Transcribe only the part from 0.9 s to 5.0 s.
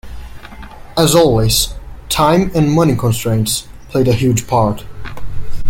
As always, time and money constraints played a huge part.